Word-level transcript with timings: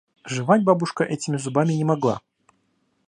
Жевать 0.25 0.63
бабушка 0.63 1.03
этими 1.03 1.37
зубами 1.37 1.73
не 1.73 1.83
могла. 1.83 2.21